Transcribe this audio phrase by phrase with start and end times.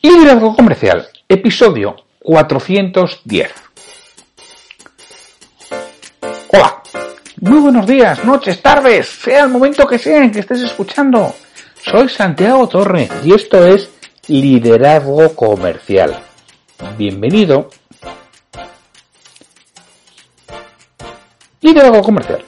[0.00, 3.50] Liderazgo Comercial, episodio 410.
[6.52, 6.82] Hola,
[7.40, 11.34] muy buenos días, noches, tardes, sea el momento que sea en que estés escuchando.
[11.82, 13.90] Soy Santiago Torre y esto es
[14.28, 16.16] Liderazgo Comercial.
[16.96, 17.68] Bienvenido.
[21.60, 22.44] Liderazgo Comercial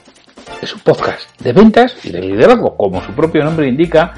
[0.63, 4.15] es un podcast de ventas y de liderazgo, como su propio nombre indica,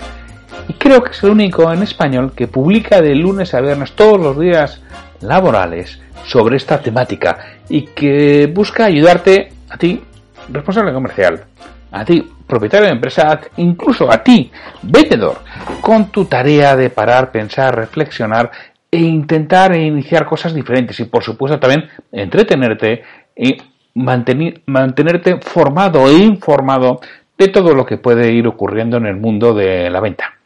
[0.69, 4.21] y creo que es el único en español que publica de lunes a viernes todos
[4.21, 4.83] los días
[5.21, 7.39] laborales sobre esta temática
[7.69, 10.03] y que busca ayudarte a ti,
[10.49, 11.45] responsable comercial,
[11.91, 14.51] a ti, propietario de empresa, incluso a ti,
[14.83, 15.39] vendedor,
[15.81, 18.51] con tu tarea de parar, pensar, reflexionar
[18.91, 23.03] e intentar iniciar cosas diferentes y por supuesto también entretenerte
[23.35, 23.57] y
[23.95, 27.01] mantenerte formado e informado
[27.39, 30.42] de todo lo que puede ir ocurriendo en el mundo de la venta.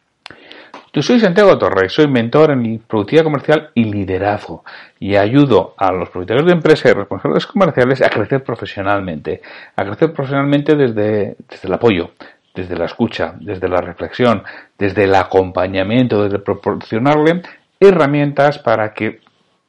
[0.97, 4.65] Yo soy Santiago Torres, soy mentor en productividad comercial y liderazgo
[4.99, 9.43] y ayudo a los propietarios de empresas y responsables comerciales a crecer profesionalmente,
[9.75, 12.13] a crecer profesionalmente desde, desde el apoyo,
[12.55, 14.41] desde la escucha, desde la reflexión,
[14.75, 17.43] desde el acompañamiento, desde proporcionarle
[17.79, 19.21] herramientas para que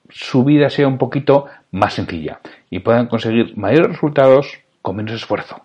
[0.09, 5.61] su vida sea un poquito más sencilla y puedan conseguir mayores resultados con menos esfuerzo.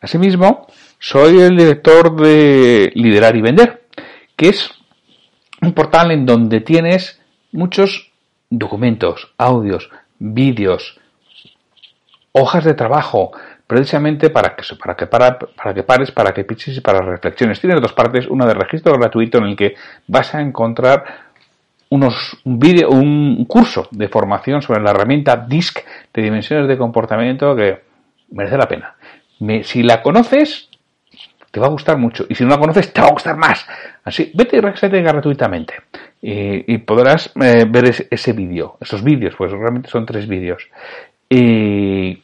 [0.00, 0.66] Asimismo,
[0.98, 3.83] soy el director de Liderar y Vender,
[4.36, 4.70] que es
[5.62, 7.20] un portal en donde tienes
[7.52, 8.12] muchos
[8.50, 11.00] documentos, audios, vídeos,
[12.32, 13.32] hojas de trabajo,
[13.66, 17.60] precisamente para que, para que, para, para que pares, para que piches y para reflexiones.
[17.60, 19.74] Tienes dos partes, una de registro gratuito en el que
[20.06, 21.04] vas a encontrar
[21.90, 25.78] unos, un, video, un curso de formación sobre la herramienta DISC
[26.12, 27.82] de dimensiones de comportamiento que
[28.30, 28.96] merece la pena.
[29.62, 30.68] si la conoces,
[31.54, 32.26] te va a gustar mucho.
[32.28, 33.64] Y si no la conoces, te va a gustar más.
[34.02, 35.74] Así, vete y regístrate gratuitamente.
[36.20, 40.66] Y, podrás eh, ver ese, vídeo, esos vídeos, pues realmente son tres vídeos.
[41.28, 42.20] Y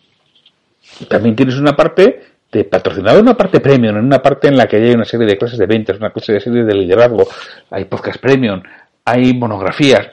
[1.08, 4.79] también tienes una parte de patrocinado, una parte premium, en una parte en la que
[4.79, 7.24] hay una serie de clases de ventas, una clase de serie de liderazgo,
[7.70, 8.61] hay podcast premium,
[9.05, 10.08] hay monografías,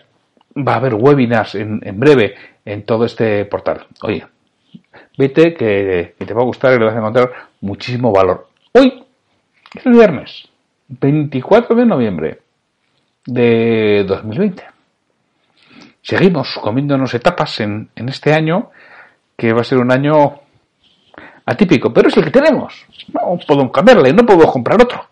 [0.56, 2.36] va a haber webinars en, breve
[2.66, 3.88] en todo este portal.
[4.04, 4.24] Oye,
[5.18, 8.48] vete que, te va a gustar y le vas a encontrar muchísimo valor.
[8.74, 9.07] Hoy
[9.86, 10.48] el viernes,
[10.88, 12.40] 24 de noviembre
[13.26, 14.64] de 2020.
[16.02, 18.72] Seguimos comiéndonos etapas en, este año,
[19.36, 20.40] que va a ser un año
[21.46, 22.86] atípico, pero es el que tenemos.
[23.14, 25.10] No podemos cambiarle, no podemos comprar otro.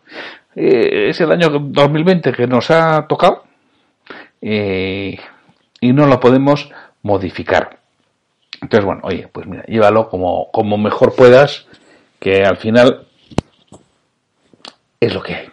[0.55, 3.43] Eh, es el año 2020 que nos ha tocado
[4.41, 5.17] eh,
[5.81, 6.71] y no lo podemos
[7.03, 7.79] modificar.
[8.61, 11.67] Entonces, bueno, oye, pues mira, llévalo como, como mejor puedas,
[12.19, 13.05] que al final
[14.99, 15.49] es lo que hay.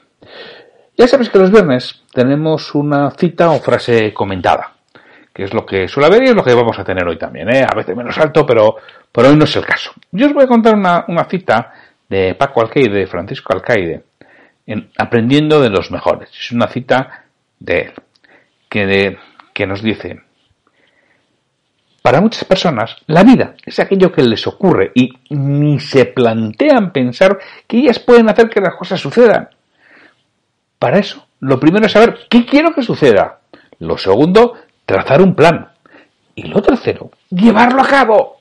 [0.96, 4.74] Ya sabes que los viernes tenemos una cita o frase comentada,
[5.32, 7.48] que es lo que suele haber y es lo que vamos a tener hoy también,
[7.48, 7.64] ¿eh?
[7.68, 8.76] a veces menos alto, pero,
[9.10, 9.92] pero hoy no es el caso.
[10.10, 11.72] Yo os voy a contar una, cita
[12.08, 14.04] de Paco Alcaide, de Francisco Alcaide,
[14.66, 16.28] en Aprendiendo de los Mejores.
[16.30, 17.24] Es una cita
[17.58, 17.92] de él
[18.68, 19.18] que,
[19.54, 20.20] que nos dice,
[22.02, 27.38] para muchas personas, la vida es aquello que les ocurre y ni se plantean pensar
[27.68, 29.48] que ellas pueden hacer que las cosas sucedan.
[30.80, 33.38] Para eso, lo primero es saber qué quiero que suceda.
[33.78, 34.54] Lo segundo,
[34.84, 35.68] trazar un plan.
[36.34, 38.38] Y lo tercero, llevarlo a cabo.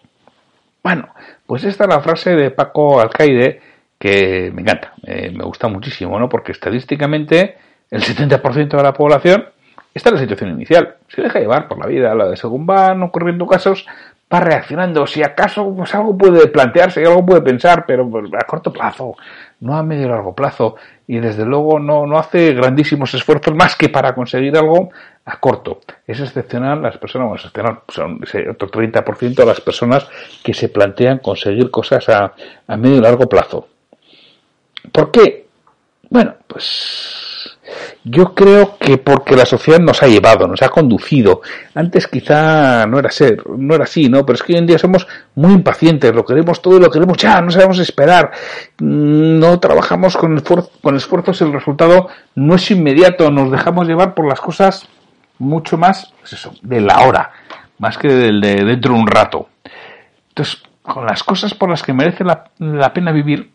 [0.83, 1.09] Bueno,
[1.45, 3.61] pues esta es la frase de Paco Alcaide
[3.99, 6.27] que me encanta, eh, me gusta muchísimo, ¿no?
[6.27, 7.57] Porque estadísticamente
[7.91, 9.45] el 70% de la población
[9.93, 10.95] esta es la situación inicial.
[11.09, 13.85] Se deja llevar por la vida, la de según van ocurriendo casos,
[14.33, 15.05] va reaccionando.
[15.05, 19.15] Si acaso pues algo puede plantearse, algo puede pensar, pero pues, a corto plazo,
[19.59, 20.75] no a medio largo plazo.
[21.07, 24.91] Y desde luego no, no hace grandísimos esfuerzos más que para conseguir algo
[25.25, 25.81] a corto.
[26.07, 30.07] Es excepcional las personas, bueno, excepcional, son ese otro 30% de las personas
[30.41, 32.33] que se plantean conseguir cosas a,
[32.65, 33.67] a medio y largo plazo.
[34.91, 35.47] ¿Por qué?
[36.09, 37.20] Bueno, pues
[38.03, 41.41] yo creo que porque la sociedad nos ha llevado, nos ha conducido.
[41.75, 44.25] Antes quizá no era ser, no era así, ¿no?
[44.25, 47.17] Pero es que hoy en día somos muy impacientes, lo queremos todo y lo queremos
[47.17, 48.31] ya, no sabemos esperar.
[48.79, 54.27] No trabajamos con esfuerzo, con esfuerzos, el resultado no es inmediato, nos dejamos llevar por
[54.27, 54.87] las cosas
[55.37, 57.31] mucho más, pues de la hora,
[57.77, 59.49] más que del de dentro de un rato.
[60.29, 63.51] Entonces, con las cosas por las que merece la pena vivir,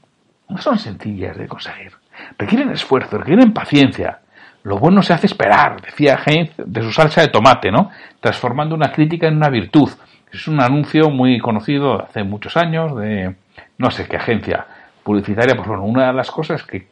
[0.49, 1.93] no son sencillas de conseguir.
[2.39, 4.21] Requieren esfuerzo, requieren paciencia.
[4.67, 7.89] Lo bueno se hace esperar, decía Heinz de su salsa de tomate, ¿no?
[8.19, 9.89] Transformando una crítica en una virtud.
[10.33, 13.37] Es un anuncio muy conocido hace muchos años de
[13.79, 14.67] no sé qué agencia
[15.05, 15.55] publicitaria.
[15.55, 16.89] Pues bueno, una de las cosas que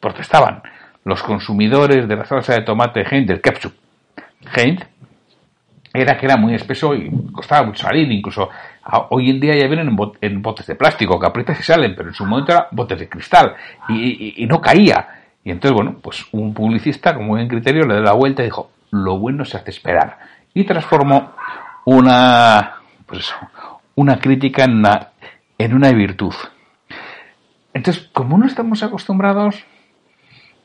[0.00, 0.60] protestaban
[1.04, 3.74] los consumidores de la salsa de tomate Heinz, del ketchup,
[4.56, 4.84] Heinz
[5.92, 8.50] era que era muy espeso y costaba mucho salir, incluso
[9.10, 12.14] hoy en día ya vienen en, botes de plástico, que aprietas y salen, pero en
[12.16, 13.54] su momento eran botes de cristal
[13.88, 15.20] y, no caía.
[15.44, 18.70] Y entonces, bueno, pues un publicista con buen criterio le dio la vuelta y dijo,
[18.90, 20.18] lo bueno se hace esperar.
[20.54, 21.32] Y transformó
[21.84, 22.76] una,
[23.06, 23.34] pues
[23.94, 25.10] una crítica en una,
[25.58, 26.34] en una virtud.
[27.74, 29.64] Entonces, como no estamos acostumbrados,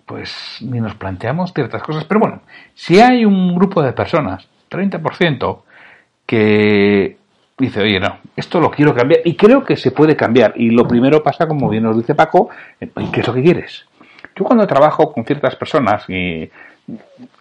[0.05, 2.05] pues ni nos planteamos ciertas cosas.
[2.05, 2.41] Pero bueno,
[2.73, 5.61] si hay un grupo de personas, 30%,
[6.25, 7.17] que
[7.57, 10.53] dice, oye, no, esto lo quiero cambiar y creo que se puede cambiar.
[10.55, 12.49] Y lo primero pasa, como bien nos dice Paco,
[12.79, 13.88] ¿qué es lo que quieres?
[14.39, 16.49] Yo cuando trabajo con ciertas personas y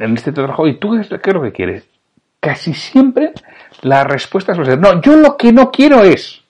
[0.01, 1.89] en este trabajo, ¿y tú qué es lo que quieres?
[2.41, 3.33] Casi siempre
[3.83, 6.43] la respuesta es, no, yo lo que no quiero es...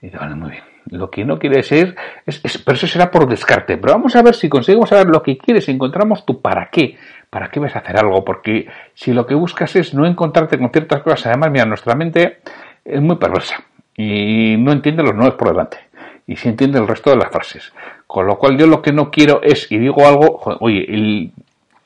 [0.00, 0.62] Y digo, vale, muy bien.
[0.86, 1.94] Lo que no quiere ser,
[2.24, 3.76] es, pero eso será por descarte.
[3.76, 6.96] Pero vamos a ver si conseguimos saber lo que quieres, encontramos tu para qué.
[7.28, 8.24] ¿Para qué vas a hacer algo?
[8.24, 12.38] Porque si lo que buscas es no encontrarte con ciertas cosas, además, mira, nuestra mente
[12.82, 13.62] es muy perversa
[13.94, 15.92] y no entiende los nueve por delante
[16.26, 17.72] y sí entiende el resto de las frases.
[18.12, 21.32] Con lo cual yo lo que no quiero es, y digo algo, oye, el,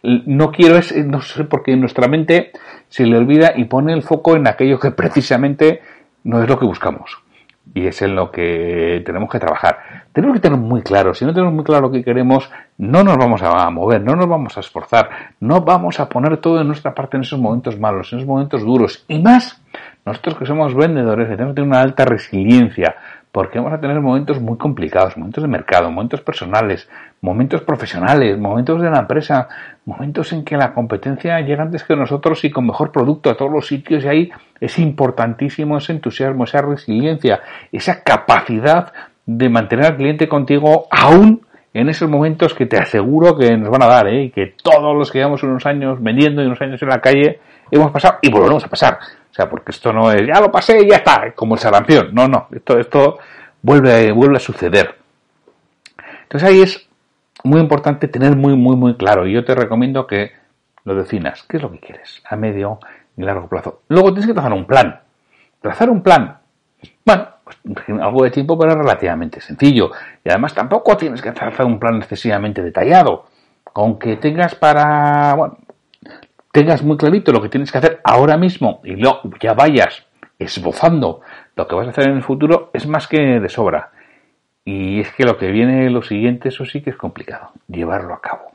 [0.03, 2.51] no quiero es, no sé por qué nuestra mente
[2.89, 5.83] se le olvida y pone el foco en aquello que precisamente
[6.25, 7.17] no es lo que buscamos.
[7.75, 9.79] Y es en lo que tenemos que trabajar.
[10.13, 13.17] Tenemos que tener muy claro, si no tenemos muy claro lo que queremos, no nos
[13.17, 15.09] vamos a mover, no nos vamos a esforzar,
[15.39, 18.63] no vamos a poner todo en nuestra parte en esos momentos malos, en esos momentos
[18.63, 19.05] duros.
[19.07, 19.63] Y más,
[20.05, 22.97] nosotros que somos vendedores, tenemos que tener una alta resiliencia,
[23.37, 26.89] porque vamos a tener momentos muy complicados, momentos de mercado, momentos personales,
[27.21, 29.47] momentos profesionales, momentos de la empresa,
[29.85, 33.53] momentos en que la competencia llega antes que nosotros y con mejor producto a todos
[33.53, 38.91] los sitios y ahí es importantísimo ese entusiasmo, esa resiliencia, esa capacidad
[39.27, 41.43] de mantener al cliente contigo aún
[41.75, 44.23] en esos momentos que te aseguro que nos van a dar, ¿eh?
[44.23, 47.39] y que todos los que llevamos unos años vendiendo y unos años en la calle
[47.71, 48.99] hemos pasado y volveremos a pasar.
[49.37, 52.09] O sea, porque esto no es, ya lo pasé y ya está, como el sarampión.
[52.15, 53.19] No, no, esto, esto
[53.61, 54.97] vuelve, vuelve a suceder.
[56.23, 56.89] Entonces ahí es
[57.45, 59.27] muy importante tener muy, muy, muy claro.
[59.27, 60.33] Y yo te recomiendo que
[60.85, 61.43] lo definas.
[61.43, 62.23] ¿Qué es lo que quieres?
[62.31, 62.79] A medio
[63.15, 63.83] y largo plazo.
[63.89, 65.01] Luego tienes que trazar un plan.
[65.61, 66.39] Trazar un plan.
[67.05, 67.59] Bueno, pues
[68.01, 69.91] algo de tiempo, pero relativamente sencillo.
[70.25, 73.27] Y además tampoco tienes que trazar un plan excesivamente detallado.
[73.65, 75.59] Con que tengas para, bueno,
[76.57, 80.07] tengas muy clarito lo que tienes que hacer ahora mismo y luego ya vayas
[80.39, 81.21] esbozando
[81.55, 83.91] lo que vas a hacer en el futuro, es más que de sobra.
[84.65, 88.23] Y es que lo que viene lo siguiente, eso sí que es complicado, llevarlo a
[88.23, 88.53] cabo.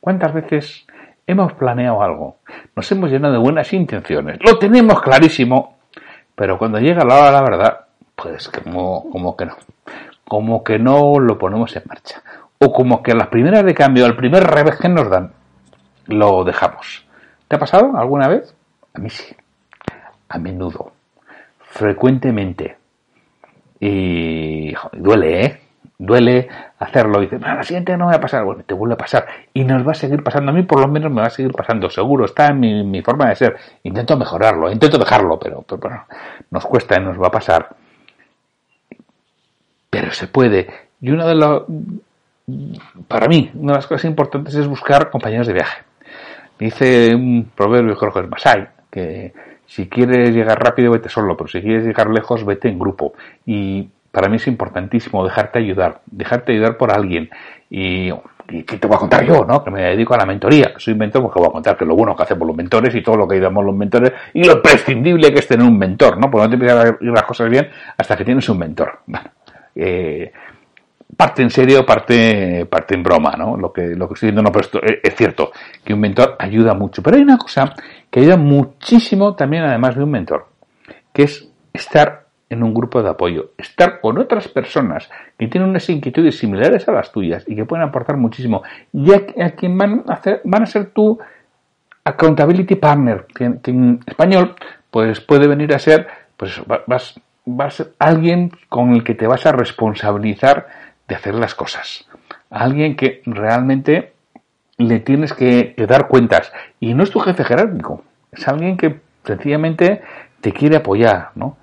[0.00, 0.86] ¿Cuántas veces
[1.26, 2.38] hemos planeado algo?
[2.74, 5.76] Nos hemos llenado de buenas intenciones, lo tenemos clarísimo,
[6.34, 7.80] pero cuando llega la hora de la verdad,
[8.16, 9.56] pues como, como que no.
[10.26, 12.22] Como que no lo ponemos en marcha.
[12.58, 15.32] O como que a las primeras de cambio, al primer revés que nos dan,
[16.06, 17.04] lo dejamos.
[17.52, 18.54] ¿Te ha pasado alguna vez?
[18.94, 19.36] A mí sí.
[20.30, 20.92] A menudo.
[21.60, 22.78] Frecuentemente.
[23.78, 25.60] Y duele, ¿eh?
[25.98, 27.18] Duele hacerlo.
[27.18, 28.42] Y dices, la siguiente no me va a pasar.
[28.46, 29.26] Bueno, te vuelve a pasar.
[29.52, 30.50] Y nos va a seguir pasando.
[30.50, 31.90] A mí por lo menos me va a seguir pasando.
[31.90, 33.56] Seguro, está en mi, forma de ser.
[33.82, 36.06] Intento mejorarlo, intento dejarlo, pero, bueno,
[36.50, 37.68] nos cuesta y nos va a pasar.
[39.90, 40.70] Pero se puede.
[41.02, 41.64] Y uno de los...
[43.08, 45.91] Para mí, una de las cosas importantes es buscar compañeros de viaje.
[46.62, 49.32] Dice un proverbio, creo que es Masai, que
[49.66, 53.14] si quieres llegar rápido, vete solo, pero si quieres llegar lejos, vete en grupo.
[53.44, 57.28] Y para mí es importantísimo dejarte ayudar, dejarte ayudar por alguien.
[57.68, 58.12] Y,
[58.46, 59.64] ¿qué te voy a contar yo, no?
[59.64, 61.96] Que me dedico a la mentoría, que soy mentor, porque voy a contar que lo
[61.96, 65.32] bueno que hacemos los mentores y todo lo que ayudamos los mentores y lo prescindible
[65.32, 66.30] que es tener un mentor, ¿no?
[66.30, 69.00] Porque no te empiezan a ir las cosas bien hasta que tienes un mentor.
[69.06, 69.30] Bueno,
[69.74, 70.30] eh,
[71.22, 73.56] parte en serio, parte, parte en broma, ¿no?
[73.56, 75.52] Lo que, lo que estoy diciendo, no, esto es, cierto,
[75.84, 77.00] que un mentor ayuda mucho.
[77.00, 77.74] Pero hay una cosa
[78.10, 80.48] que ayuda muchísimo también, además de un mentor,
[81.12, 85.88] que es estar en un grupo de apoyo, estar con otras personas que tienen unas
[85.88, 90.14] inquietudes similares a las tuyas y que pueden aportar muchísimo, y a, quien van a,
[90.14, 91.20] hacer, van a ser tu
[92.02, 94.56] accountability partner, que, en español
[94.90, 97.14] pues puede venir a ser, pues vas,
[97.44, 100.82] vas a ser alguien con el que te vas a responsabilizar
[101.14, 102.06] hacer las cosas.
[102.50, 104.12] alguien que realmente
[104.78, 106.52] le tienes que, dar cuentas.
[106.80, 110.02] Y no es tu jefe jerárquico, es alguien que sencillamente
[110.40, 111.56] te quiere apoyar, ¿no?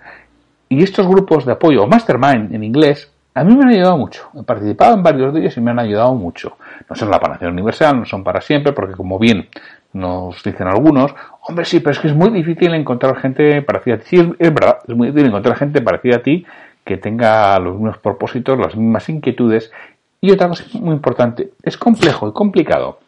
[0.70, 4.30] Y estos grupos de apoyo, mastermind en inglés, a mí me han ayudado mucho.
[4.36, 6.58] He participado en varios de ellos y me han ayudado mucho.
[6.90, 9.48] No son la panación universal, no son para siempre, porque como bien
[9.94, 14.00] nos dicen algunos, hombre, sí, pero es que es muy difícil encontrar gente parecida a
[14.00, 14.18] ti.
[14.38, 16.46] Es verdad, es muy difícil encontrar gente parecida a ti
[16.84, 19.72] que tenga los mismos propósitos, las mismas inquietudes.
[20.22, 23.00] Y otra cosa muy importante, es complejo y complicado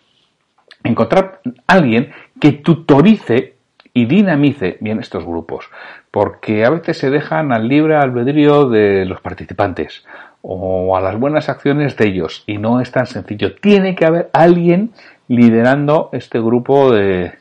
[0.83, 3.55] encontrar alguien que tutorice
[3.93, 5.69] y dinamice bien estos grupos,
[6.11, 10.05] porque a veces se dejan al libre albedrío de los participantes
[10.41, 13.55] o a las buenas acciones de ellos y no es tan sencillo.
[13.55, 14.91] Tiene que haber alguien
[15.27, 17.33] liderando este grupo de,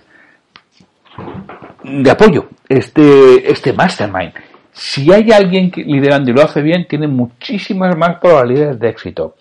[1.84, 4.32] de apoyo, este, este mastermind.
[4.72, 9.36] Si hay alguien liderando y lo hace bien, tiene muchísimas más probabilidades de éxito.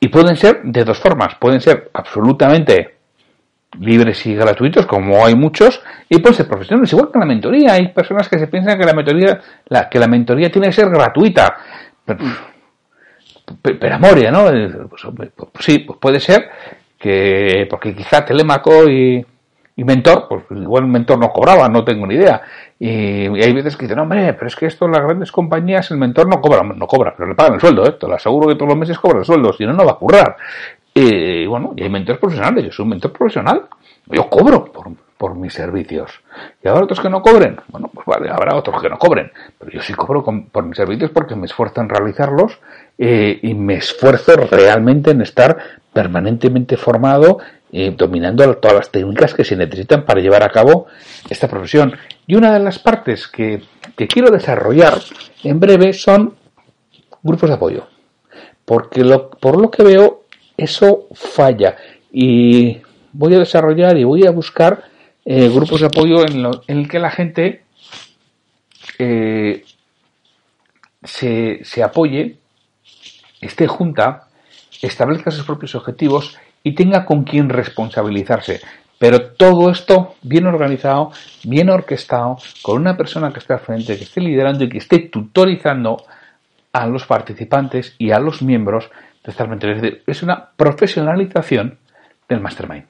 [0.00, 1.34] Y pueden ser de dos formas.
[1.36, 2.94] Pueden ser absolutamente
[3.80, 6.92] libres y gratuitos, como hay muchos, y pueden ser profesionales.
[6.92, 7.72] Igual que la mentoría.
[7.72, 10.88] Hay personas que se piensan que la mentoría, la, que la mentoría tiene que ser
[10.88, 11.56] gratuita.
[12.04, 12.18] Pero,
[13.62, 14.44] pero amoria, ¿no?
[14.88, 15.02] Pues,
[15.34, 16.48] pues, sí, pues puede ser
[16.98, 19.24] que, porque quizá Telemaco y,
[19.76, 22.42] y mentor, pues igual mentor no cobraba, no tengo ni idea.
[22.78, 25.98] Y, hay veces que dicen, hombre, pero es que esto en las grandes compañías el
[25.98, 27.92] mentor no cobra, no cobra, pero le pagan el sueldo, ¿eh?
[27.92, 29.96] te lo aseguro que todos los meses cobra el sueldo, si no, no va a
[29.96, 30.36] currar.
[30.94, 33.62] Y bueno, y hay mentores profesionales, yo soy un mentor profesional,
[34.06, 36.10] yo cobro por, por mis servicios.
[36.62, 39.70] Y habrá otros que no cobren, bueno, pues vale, habrá otros que no cobren, pero
[39.70, 42.58] yo sí cobro por mis servicios porque me esfuerzo en realizarlos
[42.98, 45.56] eh, y me esfuerzo realmente en estar
[45.92, 47.38] permanentemente formado
[47.76, 50.86] eh, dominando todas las técnicas que se necesitan para llevar a cabo
[51.28, 51.96] esta profesión.
[52.24, 53.64] Y una de las partes que,
[53.96, 54.94] quiero desarrollar
[55.42, 56.36] en breve son
[57.20, 57.88] grupos de apoyo.
[58.64, 60.22] Porque lo, por lo que veo,
[60.56, 61.74] eso falla.
[62.12, 62.80] Y
[63.12, 64.84] voy a desarrollar y voy a buscar
[65.24, 67.62] eh, grupos de apoyo en, en, el que la gente
[68.98, 69.64] eh,
[71.02, 72.38] se, se apoye,
[73.40, 74.28] esté junta,
[74.82, 78.60] establezca sus propios objetivos y tenga con quién responsabilizarse.
[78.98, 81.10] Pero todo esto bien organizado,
[81.42, 84.98] bien orquestado, con una persona que esté al frente, que esté liderando y que esté
[85.10, 86.04] tutorizando
[86.72, 88.90] a los participantes y a los miembros
[89.24, 89.98] de esta mentoría.
[90.06, 91.78] Es una profesionalización
[92.28, 92.86] del mastermind,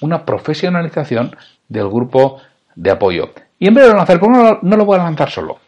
[0.00, 1.36] una profesionalización
[1.68, 2.38] del grupo
[2.74, 3.30] de apoyo.
[3.58, 5.58] Y en vez de lanzar, no, no lo voy a lanzar solo.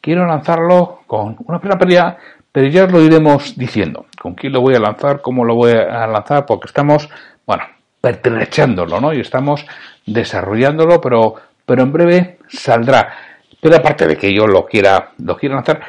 [0.00, 2.16] Quiero lanzarlo con una primera
[2.52, 4.06] pero ya os lo iremos diciendo.
[4.18, 5.20] ¿Con quién lo voy a lanzar?
[5.20, 6.46] ¿Cómo lo voy a lanzar?
[6.46, 7.08] Porque estamos,
[7.46, 7.64] bueno,
[8.00, 9.12] pertrechándolo, ¿no?
[9.12, 9.66] Y estamos
[10.06, 11.34] desarrollándolo, pero,
[11.66, 13.12] pero en breve saldrá.
[13.60, 15.80] Pero aparte de que yo lo quiera, lo quiera lanzar,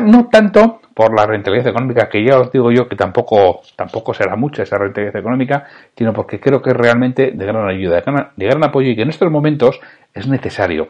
[0.00, 4.36] no tanto por la rentabilidad económica, que ya os digo yo que tampoco, tampoco será
[4.36, 8.02] mucha esa rentabilidad económica, sino porque creo que es realmente de gran ayuda,
[8.36, 9.80] de gran apoyo y que en estos momentos
[10.12, 10.88] es necesario.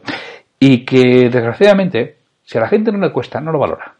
[0.59, 3.95] Y que desgraciadamente, si a la gente no le cuesta, no lo valora.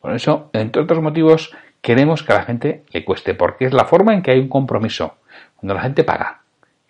[0.00, 3.84] Por eso, entre otros motivos, queremos que a la gente le cueste, porque es la
[3.84, 5.16] forma en que hay un compromiso,
[5.56, 6.41] cuando la gente paga.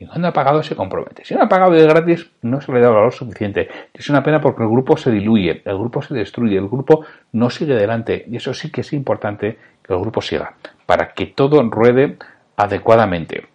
[0.02, 1.24] Y cuando ha pagado se compromete.
[1.24, 3.68] Si no ha pagado de gratis, no se le da valor suficiente.
[3.94, 7.48] Es una pena porque el grupo se diluye, el grupo se destruye, el grupo no
[7.50, 8.24] sigue adelante.
[8.28, 10.54] Y eso sí que es importante que el grupo siga,
[10.86, 12.16] para que todo ruede
[12.56, 13.46] adecuadamente.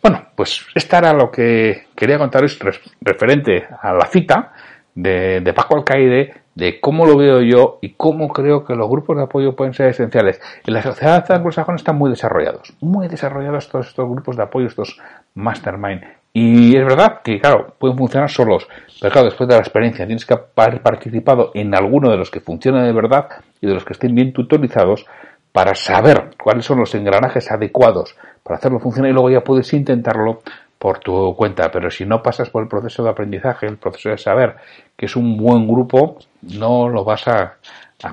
[0.00, 2.56] Bueno, pues esta era lo que quería contaros
[3.00, 4.52] referente a la cita
[4.94, 9.16] de, de Paco Alcaide de cómo lo veo yo y cómo creo que los grupos
[9.16, 10.40] de apoyo pueden ser esenciales.
[10.66, 14.98] En la sociedad anglosajona están muy desarrollados, muy desarrollados todos estos grupos de apoyo, estos
[15.36, 16.02] mastermind.
[16.32, 18.68] Y es verdad que, claro, pueden funcionar solos,
[19.00, 22.40] pero claro, después de la experiencia tienes que haber participado en alguno de los que
[22.40, 23.28] funcionan de verdad
[23.60, 25.06] y de los que estén bien tutorizados
[25.52, 30.42] para saber cuáles son los engranajes adecuados para hacerlo funcionar y luego ya puedes intentarlo
[30.78, 34.18] por tu cuenta, pero si no pasas por el proceso de aprendizaje, el proceso de
[34.18, 34.56] saber
[34.96, 37.56] que es un buen grupo, no lo vas a,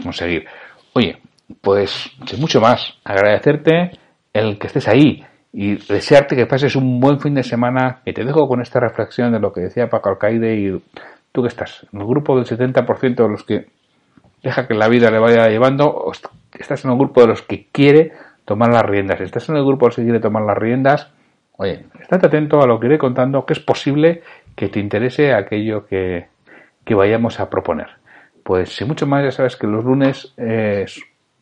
[0.02, 0.46] conseguir.
[0.94, 1.20] Oye,
[1.62, 3.92] pues sin mucho más, agradecerte
[4.32, 8.26] el que estés ahí y desearte que pases un buen fin de semana, que te
[8.26, 10.84] dejo con esta reflexión de lo que decía Paco Alcaide y
[11.32, 13.68] tú que estás en el grupo del 70% de los que
[14.42, 16.12] deja que la vida le vaya llevando,
[16.60, 18.12] estás en el grupo de los que quiere
[18.44, 21.12] tomar las riendas, estás en el grupo de los que quiere tomar las riendas,
[21.58, 24.24] Oye, estate atento a lo que iré contando, que es posible
[24.56, 26.28] que te interese aquello que,
[26.90, 27.88] vayamos a proponer.
[28.44, 31.00] Pues sin mucho más, ya sabes que los lunes es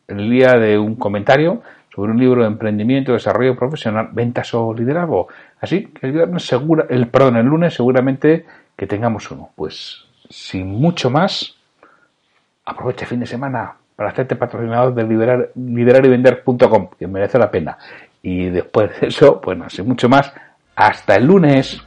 [0.08, 1.62] el día de un comentario
[1.94, 5.28] sobre un libro de emprendimiento, desarrollo profesional, ventas o liderazgo.
[5.60, 8.46] Así que el viernes segura, el perdón, el lunes seguramente
[8.76, 9.50] que tengamos uno.
[9.54, 11.54] Pues sin mucho más,
[12.64, 17.76] aprovecha el fin de semana para hacerte patrocinador de liderar, liderarivender.com, que merece la pena.
[18.22, 20.32] Y después de eso, pues no sé mucho más.
[20.74, 21.82] Hasta el lunes.